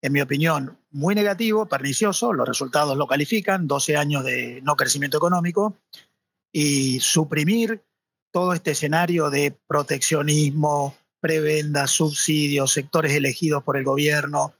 en 0.00 0.12
mi 0.12 0.20
opinión, 0.20 0.78
muy 0.90 1.14
negativo, 1.14 1.66
pernicioso, 1.66 2.32
los 2.32 2.46
resultados 2.46 2.96
lo 2.96 3.06
califican, 3.06 3.66
12 3.66 3.96
años 3.96 4.24
de 4.24 4.60
no 4.62 4.76
crecimiento 4.76 5.18
económico, 5.18 5.76
y 6.52 7.00
suprimir 7.00 7.82
todo 8.30 8.52
este 8.52 8.72
escenario 8.72 9.30
de 9.30 9.56
proteccionismo, 9.66 10.96
prebendas, 11.20 11.90
subsidios, 11.90 12.72
sectores 12.72 13.12
elegidos 13.12 13.62
por 13.64 13.76
el 13.76 13.84
gobierno, 13.84 14.54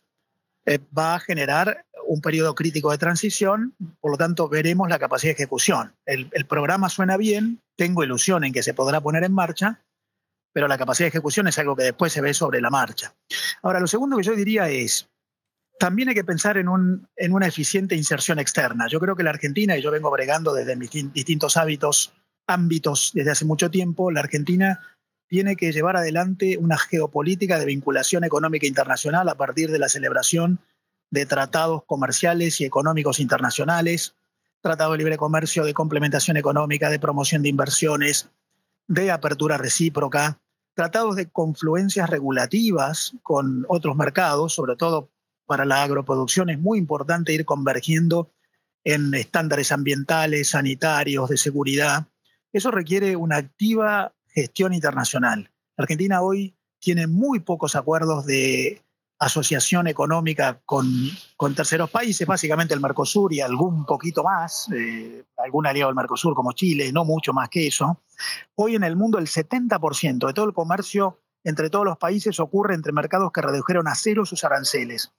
eh, 0.66 0.78
va 0.96 1.14
a 1.14 1.20
generar 1.20 1.86
un 2.06 2.20
periodo 2.20 2.54
crítico 2.54 2.90
de 2.90 2.98
transición, 2.98 3.74
por 4.00 4.10
lo 4.12 4.16
tanto 4.16 4.48
veremos 4.48 4.88
la 4.88 4.98
capacidad 4.98 5.30
de 5.30 5.42
ejecución. 5.42 5.94
El, 6.06 6.28
programa 6.46 6.88
suena 6.88 7.16
bien, 7.16 7.60
tengo 7.76 8.02
ilusión 8.02 8.44
en 8.44 8.52
que 8.52 8.62
se 8.62 8.74
podrá 8.74 9.00
poner 9.00 9.24
en 9.24 9.32
marcha, 9.32 9.82
pero 10.52 10.66
la 10.66 10.78
capacidad 10.78 11.04
de 11.04 11.10
ejecución 11.10 11.48
es 11.48 11.58
algo 11.58 11.76
que 11.76 11.84
después 11.84 12.12
se 12.12 12.22
ve 12.22 12.32
sobre 12.32 12.60
la 12.60 12.70
marcha. 12.70 13.14
Ahora, 13.62 13.78
lo 13.78 13.86
segundo 13.86 14.16
que 14.16 14.22
yo 14.22 14.34
diría 14.34 14.68
es, 14.70 15.08
también 15.78 16.08
hay 16.08 16.14
que 16.14 16.24
pensar 16.24 16.58
en, 16.58 16.68
un, 16.68 17.08
en 17.16 17.32
una 17.32 17.46
eficiente 17.46 17.94
inserción 17.94 18.38
externa. 18.38 18.88
Yo 18.88 18.98
creo 18.98 19.14
que 19.14 19.22
la 19.22 19.30
Argentina, 19.30 19.76
y 19.76 19.82
yo 19.82 19.90
vengo 19.90 20.10
bregando 20.10 20.52
desde 20.52 20.76
mis 20.76 20.90
distintos 21.12 21.56
hábitos, 21.56 22.12
ámbitos 22.46 23.12
desde 23.14 23.30
hace 23.30 23.44
mucho 23.44 23.70
tiempo, 23.70 24.10
la 24.10 24.20
Argentina 24.20 24.80
tiene 25.28 25.56
que 25.56 25.72
llevar 25.72 25.96
adelante 25.96 26.56
una 26.56 26.78
geopolítica 26.78 27.58
de 27.58 27.66
vinculación 27.66 28.24
económica 28.24 28.66
internacional 28.66 29.28
a 29.28 29.36
partir 29.36 29.70
de 29.70 29.78
la 29.78 29.88
celebración 29.88 30.58
de 31.10 31.26
tratados 31.26 31.84
comerciales 31.84 32.60
y 32.60 32.64
económicos 32.64 33.20
internacionales, 33.20 34.16
tratado 34.60 34.92
de 34.92 34.98
libre 34.98 35.16
comercio, 35.16 35.64
de 35.64 35.74
complementación 35.74 36.36
económica, 36.36 36.90
de 36.90 36.98
promoción 36.98 37.42
de 37.42 37.50
inversiones, 37.50 38.30
de 38.88 39.10
apertura 39.10 39.58
recíproca, 39.58 40.40
tratados 40.74 41.16
de 41.16 41.28
confluencias 41.28 42.08
regulativas 42.10 43.12
con 43.22 43.64
otros 43.68 43.96
mercados, 43.96 44.54
sobre 44.54 44.76
todo 44.76 45.10
para 45.48 45.64
la 45.64 45.82
agroproducción 45.82 46.50
es 46.50 46.58
muy 46.60 46.78
importante 46.78 47.32
ir 47.32 47.46
convergiendo 47.46 48.30
en 48.84 49.14
estándares 49.14 49.72
ambientales, 49.72 50.50
sanitarios, 50.50 51.30
de 51.30 51.38
seguridad. 51.38 52.06
Eso 52.52 52.70
requiere 52.70 53.16
una 53.16 53.36
activa 53.36 54.12
gestión 54.28 54.74
internacional. 54.74 55.50
Argentina 55.78 56.20
hoy 56.20 56.54
tiene 56.78 57.06
muy 57.06 57.40
pocos 57.40 57.76
acuerdos 57.76 58.26
de 58.26 58.82
asociación 59.18 59.86
económica 59.86 60.60
con, 60.66 60.86
con 61.36 61.54
terceros 61.54 61.90
países, 61.90 62.26
básicamente 62.26 62.74
el 62.74 62.80
Mercosur 62.80 63.32
y 63.32 63.40
algún 63.40 63.86
poquito 63.86 64.22
más, 64.22 64.68
eh, 64.76 65.24
algún 65.38 65.66
aliado 65.66 65.88
del 65.88 65.96
Mercosur 65.96 66.34
como 66.34 66.52
Chile, 66.52 66.92
no 66.92 67.06
mucho 67.06 67.32
más 67.32 67.48
que 67.48 67.66
eso. 67.66 68.02
Hoy 68.54 68.76
en 68.76 68.84
el 68.84 68.96
mundo 68.96 69.18
el 69.18 69.26
70% 69.26 70.26
de 70.26 70.34
todo 70.34 70.44
el 70.44 70.52
comercio 70.52 71.22
entre 71.42 71.70
todos 71.70 71.86
los 71.86 71.96
países 71.96 72.38
ocurre 72.38 72.74
entre 72.74 72.92
mercados 72.92 73.32
que 73.32 73.40
redujeron 73.40 73.88
a 73.88 73.94
cero 73.94 74.26
sus 74.26 74.44
aranceles. 74.44 75.12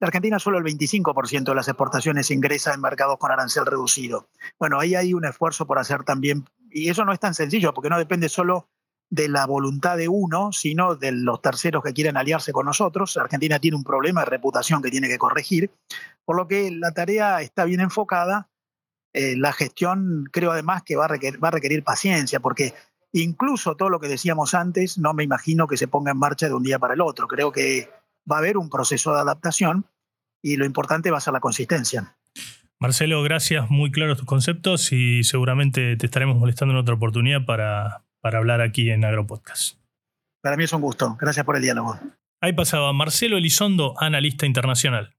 En 0.00 0.06
Argentina 0.06 0.38
solo 0.38 0.56
el 0.56 0.64
25% 0.64 1.44
de 1.44 1.54
las 1.54 1.68
exportaciones 1.68 2.30
ingresa 2.30 2.72
en 2.72 2.80
mercados 2.80 3.18
con 3.18 3.30
arancel 3.30 3.66
reducido. 3.66 4.28
Bueno, 4.58 4.80
ahí 4.80 4.94
hay 4.94 5.12
un 5.12 5.26
esfuerzo 5.26 5.66
por 5.66 5.78
hacer 5.78 6.04
también, 6.04 6.46
y 6.70 6.88
eso 6.88 7.04
no 7.04 7.12
es 7.12 7.20
tan 7.20 7.34
sencillo 7.34 7.74
porque 7.74 7.90
no 7.90 7.98
depende 7.98 8.30
solo 8.30 8.70
de 9.10 9.28
la 9.28 9.44
voluntad 9.44 9.98
de 9.98 10.08
uno, 10.08 10.52
sino 10.52 10.94
de 10.94 11.12
los 11.12 11.42
terceros 11.42 11.82
que 11.82 11.92
quieren 11.92 12.16
aliarse 12.16 12.52
con 12.52 12.64
nosotros. 12.64 13.16
Argentina 13.18 13.58
tiene 13.58 13.76
un 13.76 13.84
problema 13.84 14.20
de 14.20 14.30
reputación 14.30 14.80
que 14.80 14.90
tiene 14.90 15.08
que 15.08 15.18
corregir, 15.18 15.70
por 16.24 16.36
lo 16.36 16.48
que 16.48 16.70
la 16.70 16.92
tarea 16.92 17.42
está 17.42 17.64
bien 17.64 17.80
enfocada. 17.80 18.48
Eh, 19.12 19.36
la 19.36 19.52
gestión 19.52 20.30
creo 20.32 20.52
además 20.52 20.82
que 20.82 20.96
va 20.96 21.06
a, 21.06 21.08
requerir, 21.08 21.42
va 21.42 21.48
a 21.48 21.50
requerir 21.50 21.84
paciencia, 21.84 22.40
porque 22.40 22.72
incluso 23.12 23.74
todo 23.74 23.90
lo 23.90 24.00
que 24.00 24.08
decíamos 24.08 24.54
antes, 24.54 24.96
no 24.96 25.12
me 25.12 25.24
imagino 25.24 25.66
que 25.66 25.76
se 25.76 25.88
ponga 25.88 26.12
en 26.12 26.18
marcha 26.18 26.46
de 26.46 26.54
un 26.54 26.62
día 26.62 26.78
para 26.78 26.94
el 26.94 27.02
otro. 27.02 27.26
Creo 27.26 27.52
que 27.52 27.90
va 28.30 28.36
a 28.36 28.38
haber 28.38 28.56
un 28.56 28.70
proceso 28.70 29.14
de 29.14 29.20
adaptación 29.20 29.86
y 30.42 30.56
lo 30.56 30.64
importante 30.64 31.10
va 31.10 31.18
a 31.18 31.20
ser 31.20 31.32
la 31.32 31.40
consistencia. 31.40 32.16
Marcelo, 32.78 33.22
gracias, 33.22 33.70
muy 33.70 33.90
claros 33.90 34.16
tus 34.16 34.26
conceptos 34.26 34.92
y 34.92 35.22
seguramente 35.22 35.96
te 35.96 36.06
estaremos 36.06 36.36
molestando 36.38 36.72
en 36.72 36.80
otra 36.80 36.94
oportunidad 36.94 37.44
para, 37.44 38.04
para 38.20 38.38
hablar 38.38 38.62
aquí 38.62 38.90
en 38.90 39.04
Agropodcast. 39.04 39.76
Para 40.42 40.56
mí 40.56 40.64
es 40.64 40.72
un 40.72 40.80
gusto. 40.80 41.16
Gracias 41.20 41.44
por 41.44 41.56
el 41.56 41.62
diálogo. 41.62 41.98
Ahí 42.40 42.54
pasaba 42.54 42.92
Marcelo 42.94 43.36
Elizondo, 43.36 43.94
analista 43.98 44.46
internacional. 44.46 45.14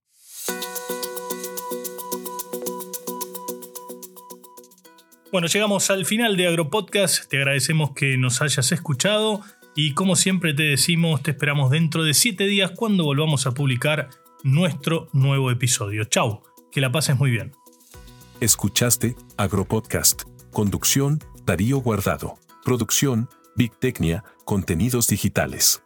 Bueno, 5.32 5.48
llegamos 5.48 5.89
al 5.91 6.06
final 6.06 6.36
de 6.36 6.48
Agropodcast. 6.48 7.30
Te 7.30 7.38
agradecemos 7.38 7.91
que 7.94 8.18
nos 8.18 8.41
hayas 8.41 8.72
escuchado 8.72 9.41
y 9.75 9.94
como 9.94 10.16
siempre 10.16 10.54
te 10.54 10.63
decimos, 10.63 11.24
te 11.24 11.32
esperamos 11.32 11.72
dentro 11.72 12.04
de 12.04 12.13
siete 12.13 12.46
días 12.46 12.72
cuando 12.75 13.04
volvamos 13.04 13.48
a 13.48 13.51
publicar 13.51 14.10
nuestro 14.44 15.08
nuevo 15.13 15.51
episodio. 15.51 16.04
Chau, 16.06 16.44
que 16.72 16.82
la 16.82 16.92
pases 16.92 17.18
muy 17.18 17.32
bien. 17.32 17.54
Escuchaste 18.40 19.16
Agropodcast. 19.38 20.24
Conducción, 20.51 21.20
Darío 21.46 21.78
Guardado. 21.78 22.36
Producción, 22.66 23.30
Big 23.56 23.72
Tecnia, 23.80 24.24
Contenidos 24.46 25.08
Digitales. 25.08 25.84